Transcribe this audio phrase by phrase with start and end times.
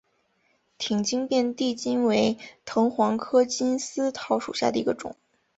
[0.79, 5.15] 挺茎遍地金为藤黄科金丝桃属下的一个种。